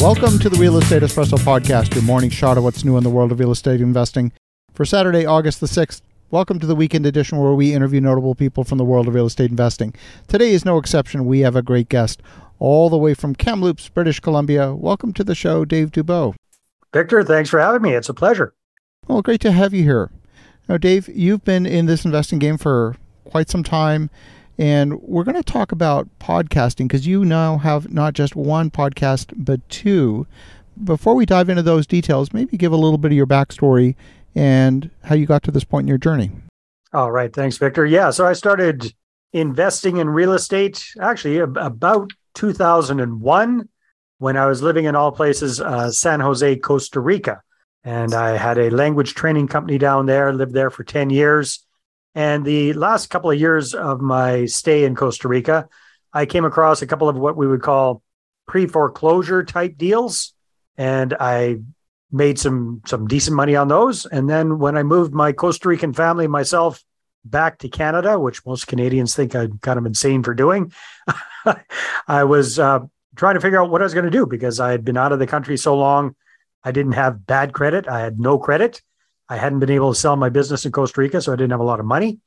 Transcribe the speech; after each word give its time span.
Welcome 0.00 0.38
to 0.38 0.48
the 0.48 0.58
Real 0.60 0.78
Estate 0.78 1.02
Espresso 1.02 1.36
Podcast, 1.38 1.92
your 1.92 2.04
morning 2.04 2.30
shot 2.30 2.56
of 2.56 2.62
what's 2.62 2.84
new 2.84 2.96
in 2.96 3.02
the 3.02 3.10
world 3.10 3.32
of 3.32 3.40
real 3.40 3.50
estate 3.50 3.80
investing. 3.80 4.30
For 4.72 4.84
Saturday, 4.84 5.26
August 5.26 5.58
the 5.60 5.66
6th, 5.66 6.02
welcome 6.30 6.60
to 6.60 6.68
the 6.68 6.76
weekend 6.76 7.04
edition 7.04 7.36
where 7.38 7.52
we 7.52 7.74
interview 7.74 8.00
notable 8.00 8.36
people 8.36 8.62
from 8.62 8.78
the 8.78 8.84
world 8.84 9.08
of 9.08 9.14
real 9.14 9.26
estate 9.26 9.50
investing. 9.50 9.92
Today 10.28 10.52
is 10.52 10.64
no 10.64 10.78
exception. 10.78 11.26
We 11.26 11.40
have 11.40 11.56
a 11.56 11.62
great 11.62 11.88
guest 11.88 12.22
all 12.60 12.88
the 12.88 12.96
way 12.96 13.12
from 13.12 13.34
Kamloops, 13.34 13.88
British 13.88 14.20
Columbia. 14.20 14.72
Welcome 14.72 15.12
to 15.14 15.24
the 15.24 15.34
show, 15.34 15.64
Dave 15.64 15.90
Dubeau. 15.90 16.36
Victor, 16.94 17.24
thanks 17.24 17.50
for 17.50 17.58
having 17.58 17.82
me. 17.82 17.94
It's 17.94 18.08
a 18.08 18.14
pleasure. 18.14 18.54
Well, 19.08 19.20
great 19.20 19.40
to 19.40 19.50
have 19.50 19.74
you 19.74 19.82
here. 19.82 20.12
Now, 20.68 20.76
Dave, 20.76 21.08
you've 21.08 21.44
been 21.44 21.66
in 21.66 21.86
this 21.86 22.04
investing 22.04 22.38
game 22.38 22.56
for 22.56 22.94
quite 23.24 23.50
some 23.50 23.64
time. 23.64 24.10
And 24.58 25.00
we're 25.02 25.24
going 25.24 25.36
to 25.36 25.42
talk 25.42 25.70
about 25.70 26.08
podcasting 26.18 26.88
because 26.88 27.06
you 27.06 27.24
now 27.24 27.58
have 27.58 27.92
not 27.92 28.14
just 28.14 28.34
one 28.34 28.70
podcast, 28.70 29.32
but 29.36 29.66
two. 29.68 30.26
Before 30.82 31.14
we 31.14 31.26
dive 31.26 31.48
into 31.48 31.62
those 31.62 31.86
details, 31.86 32.32
maybe 32.32 32.56
give 32.56 32.72
a 32.72 32.76
little 32.76 32.98
bit 32.98 33.12
of 33.12 33.16
your 33.16 33.26
backstory 33.26 33.94
and 34.34 34.90
how 35.04 35.14
you 35.14 35.26
got 35.26 35.42
to 35.44 35.50
this 35.50 35.64
point 35.64 35.84
in 35.84 35.88
your 35.88 35.98
journey. 35.98 36.30
All 36.92 37.10
right. 37.10 37.32
Thanks, 37.32 37.56
Victor. 37.56 37.86
Yeah. 37.86 38.10
So 38.10 38.26
I 38.26 38.32
started 38.32 38.92
investing 39.32 39.98
in 39.98 40.08
real 40.08 40.32
estate 40.32 40.84
actually 41.00 41.38
about 41.38 42.10
2001 42.34 43.68
when 44.18 44.36
I 44.36 44.46
was 44.46 44.62
living 44.62 44.86
in 44.86 44.96
all 44.96 45.12
places, 45.12 45.60
uh, 45.60 45.90
San 45.90 46.20
Jose, 46.20 46.56
Costa 46.56 47.00
Rica. 47.00 47.42
And 47.84 48.14
I 48.14 48.36
had 48.36 48.58
a 48.58 48.70
language 48.70 49.14
training 49.14 49.48
company 49.48 49.78
down 49.78 50.06
there, 50.06 50.32
lived 50.32 50.52
there 50.52 50.70
for 50.70 50.82
10 50.82 51.10
years. 51.10 51.64
And 52.14 52.44
the 52.44 52.72
last 52.72 53.10
couple 53.10 53.30
of 53.30 53.38
years 53.38 53.74
of 53.74 54.00
my 54.00 54.46
stay 54.46 54.84
in 54.84 54.96
Costa 54.96 55.28
Rica, 55.28 55.68
I 56.12 56.26
came 56.26 56.44
across 56.44 56.82
a 56.82 56.86
couple 56.86 57.08
of 57.08 57.16
what 57.16 57.36
we 57.36 57.46
would 57.46 57.62
call 57.62 58.02
pre 58.46 58.66
foreclosure 58.66 59.44
type 59.44 59.76
deals. 59.76 60.34
And 60.76 61.14
I 61.18 61.58
made 62.10 62.38
some 62.38 62.82
some 62.86 63.06
decent 63.06 63.36
money 63.36 63.56
on 63.56 63.68
those. 63.68 64.06
And 64.06 64.28
then 64.28 64.58
when 64.58 64.76
I 64.76 64.82
moved 64.82 65.12
my 65.12 65.32
Costa 65.32 65.68
Rican 65.68 65.92
family, 65.92 66.26
myself, 66.26 66.82
back 67.24 67.58
to 67.58 67.68
Canada, 67.68 68.18
which 68.18 68.44
most 68.46 68.66
Canadians 68.66 69.14
think 69.14 69.34
I'm 69.34 69.58
kind 69.58 69.78
of 69.78 69.86
insane 69.86 70.22
for 70.22 70.34
doing, 70.34 70.72
I 72.08 72.24
was 72.24 72.58
uh, 72.58 72.80
trying 73.16 73.34
to 73.34 73.40
figure 73.40 73.60
out 73.60 73.70
what 73.70 73.82
I 73.82 73.84
was 73.84 73.94
going 73.94 74.04
to 74.04 74.10
do 74.10 74.26
because 74.26 74.60
I 74.60 74.70
had 74.70 74.84
been 74.84 74.96
out 74.96 75.12
of 75.12 75.18
the 75.18 75.26
country 75.26 75.56
so 75.56 75.76
long. 75.76 76.14
I 76.64 76.72
didn't 76.72 76.92
have 76.92 77.26
bad 77.26 77.52
credit. 77.52 77.88
I 77.88 78.00
had 78.00 78.18
no 78.18 78.38
credit. 78.38 78.82
I 79.28 79.36
hadn't 79.36 79.58
been 79.58 79.70
able 79.70 79.92
to 79.92 79.98
sell 79.98 80.16
my 80.16 80.30
business 80.30 80.64
in 80.64 80.72
Costa 80.72 81.00
Rica, 81.00 81.20
so 81.20 81.32
I 81.32 81.36
didn't 81.36 81.50
have 81.50 81.60
a 81.60 81.64
lot 81.64 81.80
of 81.80 81.86
money. 81.86 82.18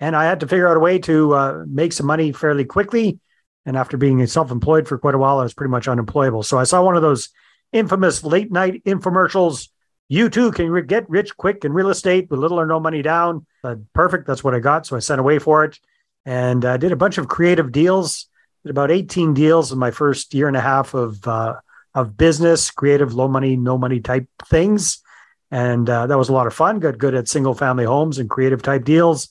And 0.00 0.16
I 0.16 0.24
had 0.24 0.40
to 0.40 0.46
figure 0.46 0.68
out 0.68 0.76
a 0.76 0.80
way 0.80 0.98
to 1.00 1.34
uh, 1.34 1.64
make 1.66 1.92
some 1.92 2.06
money 2.06 2.32
fairly 2.32 2.64
quickly. 2.64 3.18
And 3.64 3.76
after 3.76 3.96
being 3.96 4.24
self 4.26 4.50
employed 4.50 4.88
for 4.88 4.98
quite 4.98 5.14
a 5.14 5.18
while, 5.18 5.38
I 5.38 5.42
was 5.42 5.54
pretty 5.54 5.70
much 5.70 5.88
unemployable. 5.88 6.42
So 6.42 6.58
I 6.58 6.64
saw 6.64 6.82
one 6.82 6.96
of 6.96 7.02
those 7.02 7.30
infamous 7.72 8.24
late 8.24 8.50
night 8.50 8.82
infomercials. 8.84 9.68
You 10.08 10.30
too 10.30 10.52
can 10.52 10.86
get 10.86 11.08
rich 11.10 11.36
quick 11.36 11.64
in 11.64 11.72
real 11.72 11.90
estate 11.90 12.30
with 12.30 12.40
little 12.40 12.58
or 12.58 12.66
no 12.66 12.80
money 12.80 13.02
down. 13.02 13.46
Uh, 13.62 13.76
perfect. 13.92 14.26
That's 14.26 14.42
what 14.42 14.54
I 14.54 14.60
got. 14.60 14.86
So 14.86 14.96
I 14.96 15.00
sent 15.00 15.20
away 15.20 15.38
for 15.38 15.64
it 15.64 15.78
and 16.24 16.64
uh, 16.64 16.76
did 16.76 16.92
a 16.92 16.96
bunch 16.96 17.18
of 17.18 17.28
creative 17.28 17.72
deals. 17.72 18.26
Did 18.64 18.70
about 18.70 18.90
18 18.90 19.34
deals 19.34 19.70
in 19.70 19.78
my 19.78 19.90
first 19.90 20.32
year 20.32 20.48
and 20.48 20.56
a 20.56 20.60
half 20.60 20.94
of, 20.94 21.26
uh, 21.28 21.56
of 21.94 22.16
business, 22.16 22.70
creative, 22.70 23.14
low 23.14 23.28
money, 23.28 23.56
no 23.56 23.76
money 23.76 24.00
type 24.00 24.26
things 24.46 25.02
and 25.50 25.88
uh, 25.88 26.06
that 26.06 26.18
was 26.18 26.28
a 26.28 26.32
lot 26.32 26.46
of 26.46 26.54
fun. 26.54 26.78
Got 26.78 26.98
good 26.98 27.14
at 27.14 27.28
single 27.28 27.54
family 27.54 27.84
homes 27.84 28.18
and 28.18 28.28
creative 28.28 28.62
type 28.62 28.84
deals. 28.84 29.30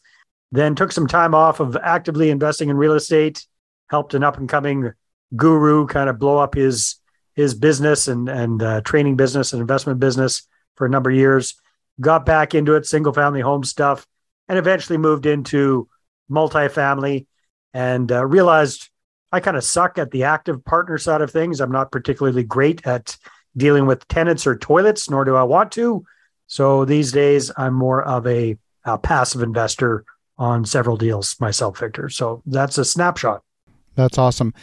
Then 0.52 0.76
took 0.76 0.92
some 0.92 1.08
time 1.08 1.36
off 1.36 1.60
of 1.60 1.76
actively 1.76 2.30
investing 2.30 2.70
in 2.70 2.78
real 2.78 2.94
estate. 2.94 3.46
Helped 3.90 4.14
an 4.14 4.24
up 4.24 4.38
and 4.38 4.50
coming 4.50 4.94
guru 5.36 5.86
kind 5.88 6.10
of 6.10 6.20
blow 6.20 6.38
up 6.38 6.56
his 6.56 6.96
his 7.36 7.54
business 7.54 8.08
and 8.08 8.28
and 8.30 8.64
uh, 8.64 8.82
training 8.82 9.16
business 9.16 9.54
and 9.54 9.62
investment 9.62 10.00
business 10.00 10.48
for 10.76 10.86
a 10.86 10.90
number 10.90 11.10
of 11.10 11.16
years. 11.16 11.56
Got 12.00 12.26
back 12.26 12.56
into 12.56 12.76
it, 12.76 12.86
single 12.86 13.14
family 13.14 13.42
home 13.42 13.64
stuff, 13.64 14.06
and 14.48 14.58
eventually 14.58 14.98
moved 14.98 15.26
into 15.26 15.88
multifamily. 16.30 17.28
And 17.74 18.12
uh, 18.12 18.26
realized 18.26 18.90
I 19.32 19.40
kind 19.40 19.58
of 19.58 19.64
suck 19.64 19.98
at 19.98 20.12
the 20.12 20.24
active 20.24 20.64
partner 20.64 20.98
side 20.98 21.22
of 21.22 21.32
things. 21.32 21.60
I'm 21.60 21.72
not 21.72 21.92
particularly 21.92 22.44
great 22.44 22.86
at 22.88 23.18
dealing 23.58 23.86
with 23.86 24.08
tenants 24.08 24.48
or 24.48 24.56
toilets, 24.56 25.10
nor 25.10 25.26
do 25.26 25.36
I 25.36 25.44
want 25.44 25.72
to. 25.74 26.06
So 26.48 26.86
these 26.86 27.12
days, 27.12 27.52
I'm 27.58 27.74
more 27.74 28.04
of 28.04 28.26
a, 28.26 28.56
a 28.86 28.98
passive 28.98 29.42
investor 29.42 30.06
on 30.38 30.66
several 30.66 30.96
deals 30.96 31.36
myself, 31.40 31.80
Victor. 31.80 32.10
So 32.10 32.42
that's 32.46 32.78
a 32.78 32.86
snapshot. 32.86 33.42
That's 33.96 34.18
awesome. 34.18 34.54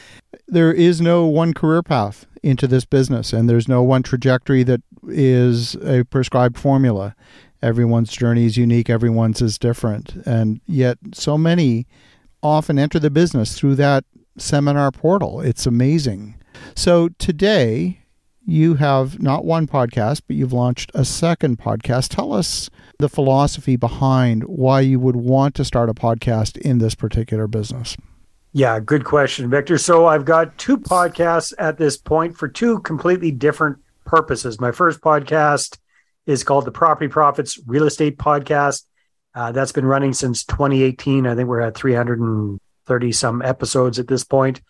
There 0.47 0.73
is 0.73 1.01
no 1.01 1.27
one 1.27 1.53
career 1.53 1.83
path 1.83 2.27
into 2.43 2.67
this 2.67 2.85
business, 2.85 3.33
and 3.33 3.51
there's 3.51 3.69
no 3.69 3.83
one 3.83 4.03
trajectory 4.03 4.63
that 4.63 4.81
is 5.09 5.75
a 5.77 6.05
prescribed 6.05 6.57
formula. 6.57 7.17
Everyone's 7.61 8.13
journey 8.13 8.47
is 8.47 8.57
unique, 8.57 8.89
everyone's 8.89 9.43
is 9.43 9.59
different. 9.59 10.15
And 10.25 10.61
yet, 10.67 10.99
so 11.13 11.37
many 11.37 11.87
often 12.43 12.79
enter 12.79 12.99
the 12.99 13.11
business 13.11 13.59
through 13.59 13.75
that 13.77 14.05
seminar 14.39 14.93
portal. 14.93 15.41
It's 15.41 15.67
amazing. 15.67 16.37
So, 16.77 17.09
today, 17.19 18.04
you 18.47 18.75
have 18.75 19.21
not 19.23 19.45
one 19.45 19.67
podcast, 19.67 20.23
but 20.27 20.37
you've 20.37 20.53
launched 20.53 20.91
a 20.95 21.05
second 21.05 21.59
podcast. 21.59 22.09
Tell 22.09 22.33
us 22.33 22.71
the 22.99 23.09
philosophy 23.09 23.77
behind 23.77 24.45
why 24.45 24.81
you 24.81 25.01
would 25.01 25.17
want 25.17 25.55
to 25.57 25.65
start 25.65 25.89
a 25.89 25.95
podcast 25.95 26.57
in 26.59 26.79
this 26.79 26.95
particular 26.95 27.47
business. 27.47 27.97
Yeah, 28.53 28.79
good 28.79 29.05
question, 29.05 29.51
Victor. 29.51 29.79
So 29.79 30.07
I've 30.07 30.25
got 30.25 30.57
two 30.59 30.79
podcasts 30.79 31.53
at 31.59 31.77
this 31.77 31.97
point 31.97 32.37
for 32.37 32.47
two 32.47 32.81
completely 32.81 33.33
different 33.33 33.79
purposes. 34.05 34.61
My 34.61 34.71
first 34.71 35.01
podcast 35.01 35.79
is 36.27 36.45
called 36.45 36.65
the 36.65 36.71
Property 36.71 37.09
Profits 37.09 37.59
Real 37.67 37.85
Estate 37.85 38.17
Podcast. 38.17 38.85
Uh, 39.35 39.51
that's 39.51 39.73
been 39.73 39.87
running 39.87 40.13
since 40.13 40.45
2018. 40.45 41.27
I 41.27 41.35
think 41.35 41.49
we're 41.49 41.61
at 41.61 41.75
330 41.75 43.13
some 43.13 43.43
episodes 43.43 43.99
at 43.99 44.07
this 44.07 44.23
point. 44.23 44.61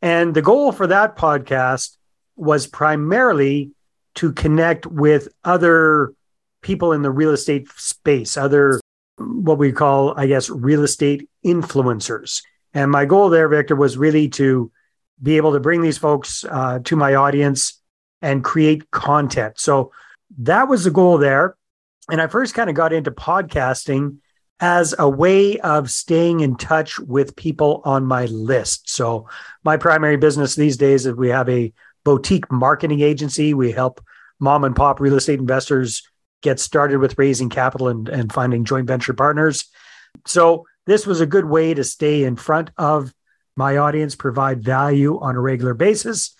And 0.00 0.34
the 0.34 0.42
goal 0.42 0.70
for 0.70 0.86
that 0.86 1.16
podcast 1.16 1.96
was 2.42 2.66
primarily 2.66 3.70
to 4.16 4.32
connect 4.32 4.86
with 4.86 5.28
other 5.44 6.12
people 6.60 6.92
in 6.92 7.02
the 7.02 7.10
real 7.10 7.30
estate 7.30 7.68
space, 7.76 8.36
other 8.36 8.80
what 9.16 9.58
we 9.58 9.72
call, 9.72 10.18
I 10.18 10.26
guess, 10.26 10.50
real 10.50 10.82
estate 10.82 11.28
influencers. 11.44 12.42
And 12.74 12.90
my 12.90 13.04
goal 13.04 13.30
there, 13.30 13.48
Victor, 13.48 13.76
was 13.76 13.96
really 13.96 14.28
to 14.30 14.70
be 15.22 15.36
able 15.36 15.52
to 15.52 15.60
bring 15.60 15.82
these 15.82 15.98
folks 15.98 16.44
uh, 16.50 16.80
to 16.84 16.96
my 16.96 17.14
audience 17.14 17.80
and 18.20 18.42
create 18.42 18.90
content. 18.90 19.58
So 19.58 19.92
that 20.38 20.68
was 20.68 20.84
the 20.84 20.90
goal 20.90 21.18
there. 21.18 21.56
And 22.10 22.20
I 22.20 22.26
first 22.26 22.54
kind 22.54 22.68
of 22.68 22.76
got 22.76 22.92
into 22.92 23.10
podcasting 23.10 24.16
as 24.58 24.94
a 24.98 25.08
way 25.08 25.58
of 25.60 25.90
staying 25.90 26.40
in 26.40 26.56
touch 26.56 26.98
with 26.98 27.36
people 27.36 27.82
on 27.84 28.04
my 28.04 28.26
list. 28.26 28.88
So 28.88 29.28
my 29.64 29.76
primary 29.76 30.16
business 30.16 30.54
these 30.54 30.76
days 30.76 31.06
is 31.06 31.14
we 31.14 31.28
have 31.28 31.48
a 31.48 31.72
boutique 32.04 32.50
marketing 32.50 33.00
agency. 33.00 33.54
We 33.54 33.72
help 33.72 34.00
mom 34.38 34.64
and 34.64 34.74
pop 34.74 35.00
real 35.00 35.14
estate 35.14 35.38
investors 35.38 36.02
get 36.42 36.58
started 36.58 36.98
with 36.98 37.18
raising 37.18 37.48
capital 37.48 37.88
and, 37.88 38.08
and 38.08 38.32
finding 38.32 38.64
joint 38.64 38.86
venture 38.86 39.14
partners. 39.14 39.66
So 40.26 40.66
this 40.86 41.06
was 41.06 41.20
a 41.20 41.26
good 41.26 41.44
way 41.44 41.74
to 41.74 41.84
stay 41.84 42.24
in 42.24 42.36
front 42.36 42.70
of 42.76 43.14
my 43.56 43.76
audience, 43.76 44.14
provide 44.14 44.62
value 44.62 45.20
on 45.20 45.36
a 45.36 45.40
regular 45.40 45.74
basis, 45.74 46.34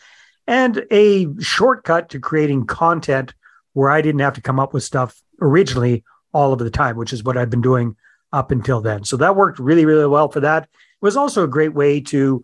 and 0.46 0.84
a 0.90 1.28
shortcut 1.40 2.10
to 2.10 2.18
creating 2.18 2.66
content 2.66 3.34
where 3.74 3.90
I 3.90 4.02
didn't 4.02 4.20
have 4.20 4.34
to 4.34 4.42
come 4.42 4.58
up 4.58 4.74
with 4.74 4.82
stuff 4.82 5.22
originally 5.40 6.04
all 6.32 6.52
of 6.52 6.58
the 6.58 6.70
time, 6.70 6.96
which 6.96 7.12
is 7.12 7.22
what 7.22 7.36
I've 7.36 7.50
been 7.50 7.60
doing 7.60 7.96
up 8.32 8.50
until 8.50 8.80
then. 8.80 9.04
So 9.04 9.16
that 9.18 9.36
worked 9.36 9.58
really, 9.58 9.84
really 9.84 10.06
well 10.06 10.28
for 10.28 10.40
that. 10.40 10.68
Was 11.02 11.16
also 11.16 11.44
a 11.44 11.48
great 11.48 11.74
way 11.74 12.00
to 12.00 12.42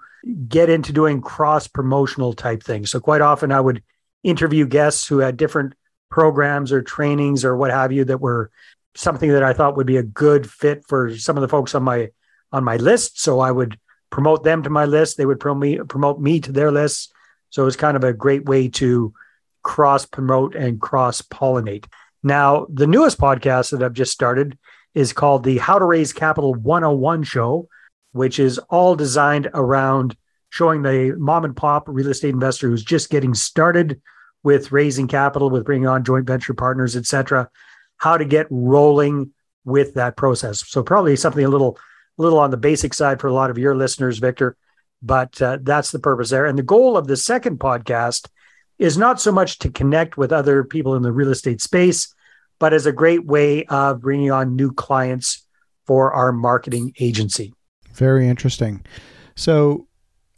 get 0.48 0.68
into 0.68 0.92
doing 0.92 1.22
cross 1.22 1.66
promotional 1.66 2.32
type 2.32 2.62
things. 2.62 2.90
So 2.90 3.00
quite 3.00 3.20
often 3.20 3.52
I 3.52 3.60
would 3.60 3.82
interview 4.22 4.66
guests 4.66 5.06
who 5.06 5.18
had 5.18 5.36
different 5.36 5.74
programs 6.10 6.72
or 6.72 6.82
trainings 6.82 7.44
or 7.44 7.56
what 7.56 7.70
have 7.70 7.92
you 7.92 8.04
that 8.04 8.20
were 8.20 8.50
something 8.94 9.30
that 9.30 9.44
I 9.44 9.52
thought 9.52 9.76
would 9.76 9.86
be 9.86 9.96
a 9.96 10.02
good 10.02 10.50
fit 10.50 10.84
for 10.88 11.16
some 11.16 11.36
of 11.36 11.40
the 11.40 11.48
folks 11.48 11.74
on 11.74 11.84
my 11.84 12.10
on 12.50 12.64
my 12.64 12.76
list. 12.76 13.20
So 13.20 13.40
I 13.40 13.50
would 13.50 13.78
promote 14.10 14.42
them 14.42 14.62
to 14.62 14.70
my 14.70 14.86
list. 14.86 15.16
They 15.16 15.26
would 15.26 15.40
promote 15.40 15.60
me, 15.60 15.78
promote 15.78 16.20
me 16.20 16.40
to 16.40 16.52
their 16.52 16.72
lists. 16.72 17.12
So 17.50 17.62
it 17.62 17.66
was 17.66 17.76
kind 17.76 17.96
of 17.96 18.04
a 18.04 18.12
great 18.12 18.46
way 18.46 18.68
to 18.68 19.12
cross 19.62 20.06
promote 20.06 20.54
and 20.54 20.80
cross 20.80 21.22
pollinate. 21.22 21.86
Now, 22.22 22.66
the 22.72 22.86
newest 22.86 23.18
podcast 23.18 23.70
that 23.70 23.82
I've 23.82 23.92
just 23.92 24.12
started 24.12 24.58
is 24.94 25.12
called 25.12 25.44
the 25.44 25.58
How 25.58 25.78
to 25.78 25.84
Raise 25.84 26.12
Capital 26.12 26.54
101 26.54 27.22
Show 27.22 27.68
which 28.12 28.38
is 28.38 28.58
all 28.70 28.96
designed 28.96 29.48
around 29.54 30.16
showing 30.50 30.82
the 30.82 31.14
mom 31.18 31.44
and 31.44 31.56
pop 31.56 31.84
real 31.88 32.08
estate 32.08 32.30
investor 32.30 32.68
who's 32.68 32.84
just 32.84 33.10
getting 33.10 33.34
started 33.34 34.00
with 34.42 34.72
raising 34.72 35.06
capital, 35.06 35.50
with 35.50 35.64
bringing 35.64 35.86
on 35.86 36.04
joint 36.04 36.26
venture 36.26 36.54
partners, 36.54 36.96
et 36.96 37.04
cetera, 37.04 37.48
how 37.96 38.16
to 38.16 38.24
get 38.24 38.46
rolling 38.50 39.32
with 39.64 39.94
that 39.94 40.16
process. 40.16 40.66
So 40.66 40.82
probably 40.82 41.16
something 41.16 41.44
a 41.44 41.48
little, 41.48 41.78
little 42.16 42.38
on 42.38 42.50
the 42.50 42.56
basic 42.56 42.94
side 42.94 43.20
for 43.20 43.26
a 43.26 43.32
lot 43.32 43.50
of 43.50 43.58
your 43.58 43.76
listeners, 43.76 44.18
Victor, 44.18 44.56
but 45.02 45.40
uh, 45.42 45.58
that's 45.60 45.90
the 45.90 45.98
purpose 45.98 46.30
there. 46.30 46.46
And 46.46 46.56
the 46.56 46.62
goal 46.62 46.96
of 46.96 47.06
the 47.06 47.16
second 47.16 47.58
podcast 47.58 48.28
is 48.78 48.96
not 48.96 49.20
so 49.20 49.32
much 49.32 49.58
to 49.58 49.70
connect 49.70 50.16
with 50.16 50.32
other 50.32 50.64
people 50.64 50.94
in 50.94 51.02
the 51.02 51.12
real 51.12 51.30
estate 51.30 51.60
space, 51.60 52.14
but 52.58 52.72
as 52.72 52.86
a 52.86 52.92
great 52.92 53.26
way 53.26 53.64
of 53.64 54.00
bringing 54.00 54.30
on 54.30 54.56
new 54.56 54.72
clients 54.72 55.46
for 55.86 56.12
our 56.12 56.32
marketing 56.32 56.94
agency. 56.98 57.52
Very 57.98 58.28
interesting. 58.28 58.84
So, 59.34 59.88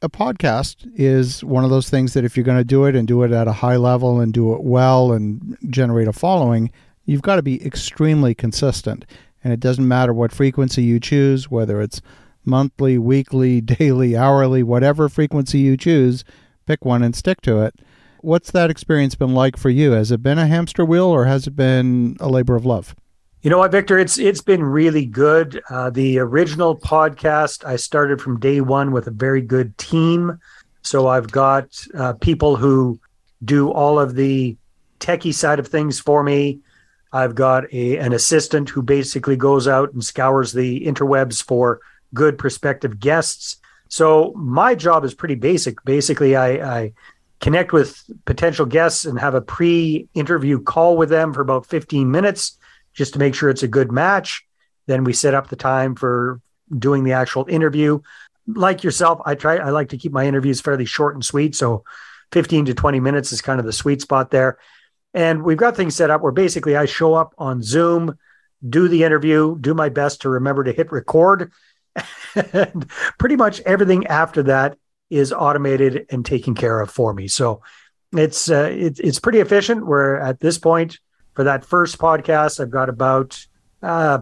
a 0.01 0.09
podcast 0.09 0.91
is 0.95 1.45
one 1.45 1.62
of 1.62 1.69
those 1.69 1.91
things 1.91 2.15
that 2.15 2.25
if 2.25 2.35
you're 2.35 2.45
going 2.45 2.57
to 2.57 2.65
do 2.65 2.87
it 2.87 2.97
and 2.97 3.07
do 3.07 3.23
it 3.23 3.33
at 3.33 3.47
a 3.47 3.53
high 3.53 3.77
level 3.77 4.19
and 4.19 4.33
do 4.33 4.55
it 4.55 4.62
well 4.62 5.12
and 5.12 5.59
generate 5.69 6.09
a 6.09 6.12
following, 6.15 6.71
you've 7.05 7.21
got 7.21 7.37
to 7.37 7.43
be 7.43 7.62
extremely 7.65 8.35
consistent. 8.35 9.05
And 9.45 9.53
it 9.53 9.61
doesn't 9.61 9.87
matter 9.87 10.15
what 10.15 10.33
frequency 10.33 10.83
you 10.83 10.99
choose, 10.99 11.51
whether 11.51 11.83
it's 11.83 12.01
monthly, 12.47 12.97
weekly, 12.97 13.61
daily, 13.79 14.17
hourly, 14.17 14.63
whatever 14.63 15.11
frequency 15.11 15.59
you 15.59 15.77
choose, 15.77 16.25
pick 16.65 16.87
one 16.87 17.03
and 17.03 17.15
stick 17.15 17.43
to 17.43 17.61
it. 17.61 17.75
What's 18.23 18.51
that 18.53 18.71
experience 18.71 19.15
been 19.17 19.35
like 19.35 19.59
for 19.59 19.69
you? 19.69 19.93
Has 19.93 20.11
it 20.11 20.23
been 20.23 20.39
a 20.39 20.47
hamster 20.47 20.85
wheel 20.85 21.06
or 21.06 21.27
has 21.27 21.47
it 21.47 21.56
been 21.56 22.17
a 22.21 22.29
labor 22.31 22.56
of 22.56 22.65
love? 22.65 22.95
You 23.43 23.49
know 23.49 23.57
what, 23.57 23.73
Victor? 23.73 23.99
It's 23.99 24.19
it's 24.19 24.43
been 24.43 24.63
really 24.63 25.07
good. 25.07 25.63
Uh, 25.71 25.89
the 25.89 26.19
original 26.19 26.77
podcast 26.77 27.65
I 27.65 27.77
started 27.77 28.21
from 28.21 28.39
day 28.39 28.61
one 28.61 28.93
with 28.93 29.07
a 29.07 29.11
very 29.13 29.41
good 29.41 29.79
team. 29.79 30.39
So 30.83 31.09
I've 31.09 31.31
got 31.31 31.83
uh, 31.95 32.13
people 32.15 32.57
who 32.57 33.01
do 33.43 33.71
all 33.71 33.99
of 33.99 34.15
the 34.15 34.59
techie 34.99 35.33
side 35.33 35.59
of 35.59 35.69
things 35.69 35.99
for 35.99 36.23
me. 36.23 36.59
I've 37.15 37.35
got 37.35 37.73
a 37.73 37.97
an 37.97 38.13
assistant 38.13 38.69
who 38.69 38.83
basically 38.83 39.37
goes 39.37 39.67
out 39.67 39.95
and 39.95 40.05
scours 40.05 40.53
the 40.53 40.85
interwebs 40.85 41.43
for 41.43 41.81
good 42.13 42.37
prospective 42.37 43.01
guests. 43.01 43.57
So 43.89 44.35
my 44.37 44.75
job 44.75 45.03
is 45.03 45.15
pretty 45.15 45.35
basic. 45.35 45.83
Basically, 45.85 46.37
I, 46.37 46.81
I 46.81 46.93
connect 47.41 47.73
with 47.73 48.05
potential 48.27 48.67
guests 48.67 49.07
and 49.07 49.19
have 49.19 49.35
a 49.35 49.41
pre-interview 49.41 50.61
call 50.61 50.99
with 50.99 51.09
them 51.09 51.33
for 51.33 51.41
about 51.41 51.65
15 51.65 52.11
minutes 52.11 52.59
just 52.95 53.15
to 53.15 53.19
make 53.19 53.35
sure 53.35 53.51
it's 53.51 53.63
a 53.63 53.69
good 53.69 53.93
match. 53.93 54.45
Then 54.87 55.05
we 55.05 55.13
set 55.13 55.35
up 55.35 55.49
the 55.49 55.57
time 55.57 55.95
for 55.95 56.41
doing 56.77 57.05
the 57.05 57.13
actual 57.13 57.47
interview. 57.49 58.01
Like 58.47 58.83
yourself, 58.83 59.21
I 59.25 59.35
try 59.35 59.57
I 59.57 59.71
like 59.71 59.91
to 59.91 59.99
keep 59.99 60.13
my 60.13 60.27
interviews 60.27 60.61
fairly 60.61 60.85
short 60.85 61.15
and 61.15 61.25
sweet, 61.25 61.55
so 61.55 61.85
15 62.33 62.67
to 62.67 62.75
20 62.75 63.01
minutes 63.01 63.33
is 63.33 63.41
kind 63.41 63.61
of 63.61 63.67
the 63.67 63.73
sweet 63.73 64.01
spot 64.01 64.31
there. 64.31 64.59
And 65.13 65.43
we've 65.43 65.59
got 65.59 65.77
things 65.77 65.97
set 65.97 66.11
up 66.11 66.23
where 66.23 66.33
basically 66.33 66.77
I 66.77 66.87
show 66.87 67.15
up 67.15 67.35
on 67.39 67.63
Zoom, 67.63 68.17
do 68.69 68.89
the 68.89 69.05
interview, 69.05 69.59
do 69.59 69.75
my 69.75 69.89
best 69.89 70.23
to 70.23 70.29
remember 70.29 70.65
to 70.65 70.73
hit 70.73 70.93
record. 70.93 71.53
and 72.53 72.89
pretty 73.19 73.37
much 73.37 73.61
everything 73.61 74.07
after 74.07 74.45
that 74.45 74.79
is 75.11 75.33
automated 75.33 76.07
and 76.11 76.25
taken 76.25 76.55
care 76.55 76.81
of 76.81 76.91
for 76.91 77.13
me. 77.13 77.27
So 77.27 77.63
it's 78.13 78.51
uh, 78.51 78.71
it, 78.73 79.01
it's 79.01 79.19
pretty 79.19 79.41
efficient. 79.41 79.85
We're 79.85 80.17
at 80.17 80.41
this 80.41 80.59
point 80.59 80.99
for 81.41 81.45
that 81.45 81.65
first 81.65 81.97
podcast, 81.97 82.61
I've 82.61 82.71
got 82.71 82.91
about 82.91 83.47
uh, 83.83 84.19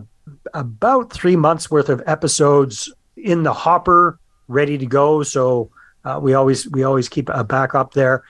about 0.54 1.12
three 1.12 1.34
months 1.34 1.68
worth 1.68 1.88
of 1.88 2.00
episodes 2.06 2.94
in 3.16 3.42
the 3.42 3.52
hopper, 3.52 4.20
ready 4.46 4.78
to 4.78 4.86
go. 4.86 5.24
So 5.24 5.68
uh, 6.04 6.20
we 6.22 6.34
always 6.34 6.70
we 6.70 6.84
always 6.84 7.08
keep 7.08 7.28
a 7.30 7.42
backup 7.42 7.94
there 7.94 8.22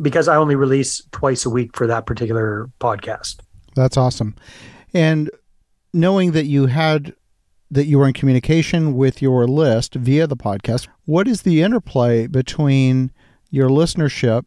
because 0.00 0.26
I 0.26 0.34
only 0.34 0.56
release 0.56 1.06
twice 1.12 1.46
a 1.46 1.50
week 1.50 1.76
for 1.76 1.86
that 1.86 2.04
particular 2.04 2.68
podcast. 2.80 3.38
That's 3.76 3.96
awesome. 3.96 4.34
And 4.92 5.30
knowing 5.92 6.32
that 6.32 6.46
you 6.46 6.66
had 6.66 7.14
that 7.70 7.86
you 7.86 7.96
were 7.96 8.08
in 8.08 8.12
communication 8.12 8.94
with 8.94 9.22
your 9.22 9.46
list 9.46 9.94
via 9.94 10.26
the 10.26 10.36
podcast, 10.36 10.88
what 11.04 11.28
is 11.28 11.42
the 11.42 11.62
interplay 11.62 12.26
between 12.26 13.12
your 13.50 13.68
listenership 13.68 14.46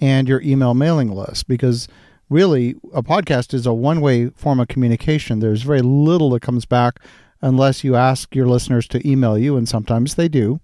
and 0.00 0.26
your 0.26 0.42
email 0.42 0.74
mailing 0.74 1.12
list? 1.12 1.46
Because 1.46 1.86
really, 2.28 2.74
a 2.92 3.02
podcast 3.02 3.54
is 3.54 3.66
a 3.66 3.72
one 3.72 4.00
way 4.00 4.28
form 4.30 4.60
of 4.60 4.68
communication. 4.68 5.40
There's 5.40 5.62
very 5.62 5.82
little 5.82 6.30
that 6.30 6.42
comes 6.42 6.64
back 6.64 7.00
unless 7.40 7.84
you 7.84 7.94
ask 7.96 8.34
your 8.34 8.46
listeners 8.46 8.88
to 8.88 9.08
email 9.08 9.38
you, 9.38 9.56
and 9.56 9.68
sometimes 9.68 10.14
they 10.14 10.28
do, 10.28 10.60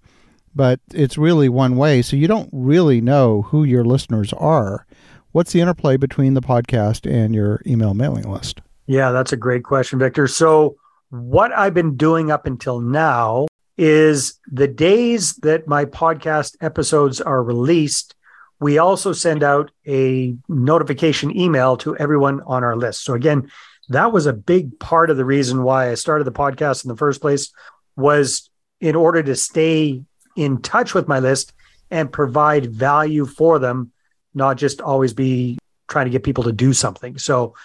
but 0.55 0.79
it's 0.93 1.17
really 1.17 1.49
one 1.49 1.75
way. 1.75 2.01
So 2.01 2.15
you 2.15 2.27
don't 2.27 2.49
really 2.51 3.01
know 3.01 3.43
who 3.43 3.63
your 3.63 3.83
listeners 3.83 4.33
are. 4.33 4.85
What's 5.31 5.51
the 5.51 5.61
interplay 5.61 5.97
between 5.97 6.33
the 6.35 6.41
podcast 6.41 7.09
and 7.11 7.33
your 7.33 7.61
email 7.65 7.93
mailing 7.93 8.29
list? 8.29 8.61
Yeah, 8.85 9.11
that's 9.11 9.33
a 9.33 9.37
great 9.37 9.63
question, 9.63 9.97
Victor. 9.97 10.27
So, 10.27 10.75
what 11.09 11.51
I've 11.51 11.73
been 11.73 11.95
doing 11.95 12.31
up 12.31 12.45
until 12.45 12.79
now 12.79 13.47
is 13.77 14.39
the 14.51 14.67
days 14.67 15.35
that 15.37 15.67
my 15.67 15.85
podcast 15.85 16.55
episodes 16.61 17.21
are 17.21 17.43
released, 17.43 18.12
we 18.63 18.77
also 18.77 19.11
send 19.11 19.43
out 19.43 19.71
a 19.85 20.35
notification 20.47 21.37
email 21.37 21.75
to 21.77 21.97
everyone 21.97 22.41
on 22.45 22.63
our 22.63 22.77
list. 22.77 23.03
So 23.03 23.13
again, 23.13 23.51
that 23.89 24.13
was 24.13 24.25
a 24.25 24.33
big 24.33 24.79
part 24.79 25.09
of 25.09 25.17
the 25.17 25.25
reason 25.25 25.63
why 25.63 25.91
I 25.91 25.95
started 25.95 26.23
the 26.23 26.31
podcast 26.31 26.85
in 26.85 26.89
the 26.89 26.95
first 26.95 27.19
place 27.19 27.51
was 27.97 28.49
in 28.79 28.95
order 28.95 29.21
to 29.21 29.35
stay 29.35 30.01
in 30.37 30.61
touch 30.61 30.93
with 30.93 31.09
my 31.09 31.19
list 31.19 31.51
and 31.91 32.11
provide 32.11 32.73
value 32.73 33.25
for 33.25 33.59
them, 33.59 33.91
not 34.33 34.57
just 34.57 34.79
always 34.79 35.13
be 35.13 35.59
trying 35.89 36.05
to 36.05 36.11
get 36.11 36.23
people 36.23 36.45
to 36.45 36.53
do 36.53 36.71
something. 36.71 37.17
So 37.17 37.55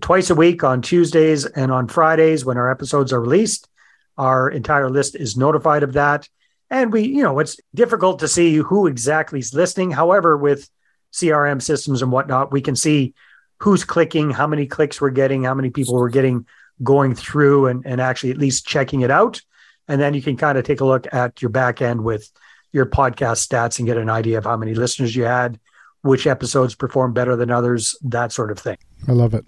twice 0.00 0.30
a 0.30 0.34
week 0.34 0.64
on 0.64 0.80
Tuesdays 0.80 1.44
and 1.44 1.70
on 1.70 1.86
Fridays 1.86 2.44
when 2.44 2.56
our 2.56 2.70
episodes 2.70 3.12
are 3.12 3.20
released, 3.20 3.68
our 4.16 4.48
entire 4.48 4.88
list 4.88 5.14
is 5.14 5.36
notified 5.36 5.82
of 5.82 5.92
that. 5.92 6.28
And 6.70 6.92
we, 6.92 7.02
you 7.02 7.22
know, 7.22 7.38
it's 7.38 7.58
difficult 7.74 8.18
to 8.20 8.28
see 8.28 8.56
who 8.56 8.86
exactly 8.86 9.38
is 9.38 9.54
listening. 9.54 9.90
However, 9.90 10.36
with 10.36 10.68
CRM 11.12 11.62
systems 11.62 12.02
and 12.02 12.10
whatnot, 12.10 12.52
we 12.52 12.60
can 12.60 12.76
see 12.76 13.14
who's 13.60 13.84
clicking, 13.84 14.30
how 14.30 14.46
many 14.46 14.66
clicks 14.66 15.00
we're 15.00 15.10
getting, 15.10 15.44
how 15.44 15.54
many 15.54 15.70
people 15.70 15.94
we're 15.94 16.08
getting 16.08 16.46
going 16.82 17.14
through 17.14 17.66
and, 17.68 17.86
and 17.86 18.00
actually 18.00 18.30
at 18.30 18.38
least 18.38 18.66
checking 18.66 19.00
it 19.00 19.10
out. 19.10 19.40
And 19.88 20.00
then 20.00 20.14
you 20.14 20.22
can 20.22 20.36
kind 20.36 20.58
of 20.58 20.64
take 20.64 20.80
a 20.80 20.84
look 20.84 21.06
at 21.12 21.40
your 21.40 21.48
back 21.48 21.80
end 21.80 22.02
with 22.02 22.30
your 22.72 22.86
podcast 22.86 23.46
stats 23.46 23.78
and 23.78 23.86
get 23.86 23.96
an 23.96 24.10
idea 24.10 24.38
of 24.38 24.44
how 24.44 24.56
many 24.56 24.74
listeners 24.74 25.14
you 25.14 25.24
had, 25.24 25.58
which 26.02 26.26
episodes 26.26 26.74
perform 26.74 27.12
better 27.12 27.36
than 27.36 27.50
others, 27.50 27.96
that 28.02 28.32
sort 28.32 28.50
of 28.50 28.58
thing. 28.58 28.76
I 29.08 29.12
love 29.12 29.32
it. 29.32 29.46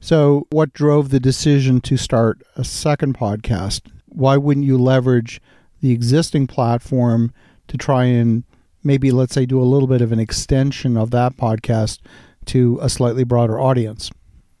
So, 0.00 0.46
what 0.50 0.72
drove 0.72 1.10
the 1.10 1.20
decision 1.20 1.82
to 1.82 1.98
start 1.98 2.40
a 2.56 2.64
second 2.64 3.18
podcast? 3.18 3.82
Why 4.06 4.38
wouldn't 4.38 4.64
you 4.64 4.78
leverage 4.78 5.42
the 5.80 5.92
existing 5.92 6.46
platform 6.46 7.32
to 7.68 7.76
try 7.76 8.04
and 8.04 8.44
maybe, 8.82 9.10
let's 9.10 9.34
say, 9.34 9.46
do 9.46 9.60
a 9.60 9.64
little 9.64 9.88
bit 9.88 10.00
of 10.00 10.12
an 10.12 10.18
extension 10.18 10.96
of 10.96 11.10
that 11.10 11.36
podcast 11.36 12.00
to 12.46 12.78
a 12.82 12.88
slightly 12.88 13.24
broader 13.24 13.60
audience? 13.60 14.10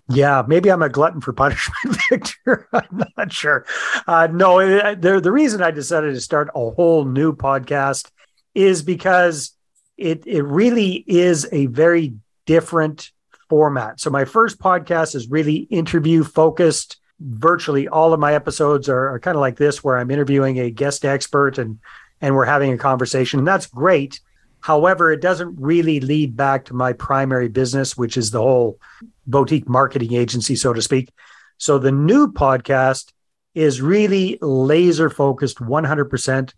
Yeah, 0.08 0.42
maybe 0.46 0.70
I'm 0.70 0.82
a 0.82 0.88
glutton 0.88 1.20
for 1.20 1.32
punishment, 1.32 1.96
Victor. 2.10 2.68
I'm 2.72 3.04
not 3.16 3.32
sure. 3.32 3.64
Uh, 4.08 4.26
no, 4.30 4.58
the 4.94 5.20
the 5.20 5.32
reason 5.32 5.62
I 5.62 5.70
decided 5.70 6.14
to 6.14 6.20
start 6.20 6.50
a 6.54 6.70
whole 6.70 7.04
new 7.04 7.32
podcast 7.32 8.10
is 8.54 8.82
because 8.82 9.52
it 9.96 10.26
it 10.26 10.42
really 10.42 11.04
is 11.06 11.46
a 11.52 11.66
very 11.66 12.14
different 12.44 13.12
format. 13.48 14.00
So 14.00 14.10
my 14.10 14.24
first 14.24 14.58
podcast 14.58 15.14
is 15.14 15.30
really 15.30 15.56
interview 15.70 16.24
focused 16.24 16.98
virtually 17.20 17.86
all 17.88 18.12
of 18.12 18.20
my 18.20 18.34
episodes 18.34 18.88
are, 18.88 19.14
are 19.14 19.20
kind 19.20 19.36
of 19.36 19.40
like 19.40 19.56
this, 19.56 19.84
where 19.84 19.98
I'm 19.98 20.10
interviewing 20.10 20.58
a 20.58 20.70
guest 20.70 21.04
expert 21.04 21.58
and 21.58 21.78
and 22.22 22.34
we're 22.34 22.44
having 22.44 22.72
a 22.72 22.78
conversation, 22.78 23.38
and 23.38 23.48
that's 23.48 23.66
great. 23.66 24.20
However, 24.60 25.10
it 25.10 25.22
doesn't 25.22 25.56
really 25.58 26.00
lead 26.00 26.36
back 26.36 26.66
to 26.66 26.74
my 26.74 26.92
primary 26.92 27.48
business, 27.48 27.96
which 27.96 28.18
is 28.18 28.30
the 28.30 28.42
whole 28.42 28.78
boutique 29.26 29.68
marketing 29.68 30.12
agency, 30.12 30.54
so 30.54 30.74
to 30.74 30.82
speak. 30.82 31.08
So 31.56 31.78
the 31.78 31.92
new 31.92 32.30
podcast 32.30 33.12
is 33.54 33.80
really 33.80 34.38
laser 34.42 35.08
focused 35.08 35.58
100% 35.58 36.52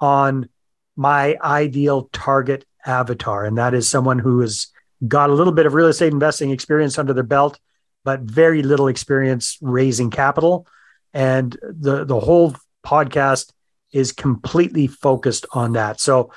on 0.00 0.48
my 0.96 1.36
ideal 1.42 2.08
target 2.12 2.64
avatar. 2.84 3.44
And 3.44 3.58
that 3.58 3.74
is 3.74 3.88
someone 3.88 4.18
who 4.18 4.40
has 4.40 4.68
got 5.06 5.30
a 5.30 5.34
little 5.34 5.52
bit 5.52 5.66
of 5.66 5.74
real 5.74 5.88
estate 5.88 6.12
investing 6.12 6.50
experience 6.50 6.98
under 6.98 7.12
their 7.12 7.22
belt 7.22 7.58
but 8.06 8.20
very 8.20 8.62
little 8.62 8.86
experience 8.86 9.58
raising 9.60 10.10
capital. 10.10 10.64
And 11.12 11.58
the 11.60 12.04
the 12.04 12.20
whole 12.20 12.54
podcast 12.84 13.52
is 13.92 14.12
completely 14.12 14.86
focused 14.86 15.44
on 15.52 15.72
that. 15.72 16.00
So 16.00 16.30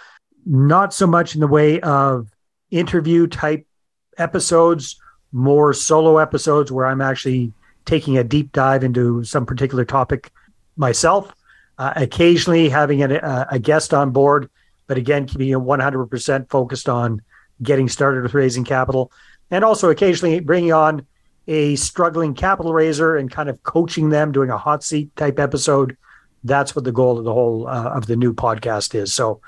not 0.47 0.95
so 0.95 1.05
much 1.05 1.35
in 1.35 1.41
the 1.41 1.47
way 1.47 1.79
of 1.81 2.27
interview 2.71 3.27
type 3.27 3.67
episodes, 4.17 4.99
more 5.31 5.71
solo 5.73 6.17
episodes 6.17 6.71
where 6.71 6.88
I'm 6.88 7.01
actually 7.01 7.53
taking 7.85 8.17
a 8.17 8.23
deep 8.23 8.51
dive 8.51 8.83
into 8.83 9.23
some 9.23 9.45
particular 9.45 9.85
topic 9.85 10.31
myself. 10.75 11.31
Uh, 11.77 11.93
occasionally 11.95 12.67
having 12.67 13.03
a, 13.03 13.47
a 13.51 13.57
guest 13.57 13.93
on 13.93 14.11
board, 14.11 14.49
but 14.88 14.97
again, 14.97 15.25
keeping 15.25 15.47
it 15.47 15.57
100% 15.57 16.49
focused 16.49 16.89
on 16.89 17.21
getting 17.63 17.88
started 17.88 18.21
with 18.23 18.33
raising 18.33 18.65
capital, 18.65 19.11
and 19.49 19.63
also 19.63 19.89
occasionally 19.89 20.41
bringing 20.41 20.73
on 20.73 21.05
a 21.48 21.75
struggling 21.75 22.34
capital 22.34 22.74
raiser 22.74 23.17
and 23.17 23.31
kind 23.31 23.50
of 23.50 23.62
coaching 23.63 24.10
them, 24.10 24.31
doing 24.31 24.50
a 24.50 24.58
hot 24.58 24.84
seat 24.84 25.15
type 25.15 25.39
episode. 25.39 25.98
That's 26.43 26.75
what 26.75 26.86
the 26.86 26.91
goal 26.91 27.17
of 27.17 27.25
the 27.25 27.34
whole 27.34 27.67
uh, 27.67 27.89
of 27.89 28.05
the 28.05 28.15
new 28.15 28.34
podcast 28.34 28.96
is. 28.96 29.13
So, 29.13 29.41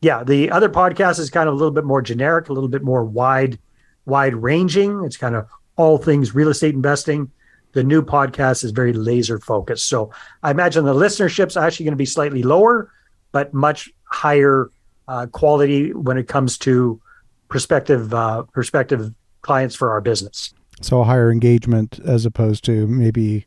yeah, 0.00 0.22
the 0.22 0.50
other 0.50 0.68
podcast 0.68 1.18
is 1.18 1.30
kind 1.30 1.48
of 1.48 1.54
a 1.54 1.56
little 1.56 1.72
bit 1.72 1.84
more 1.84 2.02
generic, 2.02 2.48
a 2.48 2.52
little 2.52 2.68
bit 2.68 2.82
more 2.82 3.04
wide 3.04 3.58
wide 4.04 4.34
ranging. 4.34 5.04
It's 5.04 5.16
kind 5.16 5.34
of 5.34 5.48
all 5.76 5.98
things 5.98 6.34
real 6.34 6.48
estate 6.48 6.74
investing. 6.74 7.30
The 7.72 7.84
new 7.84 8.02
podcast 8.02 8.64
is 8.64 8.70
very 8.70 8.92
laser 8.92 9.38
focused. 9.38 9.88
So 9.88 10.10
I 10.42 10.50
imagine 10.50 10.84
the 10.84 10.94
listenership's 10.94 11.56
actually 11.56 11.84
going 11.84 11.92
to 11.92 11.96
be 11.96 12.06
slightly 12.06 12.42
lower, 12.42 12.90
but 13.32 13.52
much 13.52 13.90
higher 14.04 14.70
uh, 15.08 15.26
quality 15.26 15.92
when 15.92 16.16
it 16.16 16.28
comes 16.28 16.58
to 16.58 17.00
prospective 17.48 18.14
uh, 18.14 18.42
prospective 18.44 19.12
clients 19.42 19.74
for 19.74 19.90
our 19.90 20.00
business. 20.00 20.54
So 20.82 21.00
a 21.00 21.04
higher 21.04 21.30
engagement 21.30 21.98
as 22.04 22.26
opposed 22.26 22.64
to 22.64 22.86
maybe 22.86 23.46